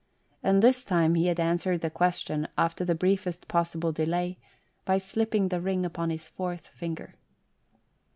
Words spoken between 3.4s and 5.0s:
possible delay, by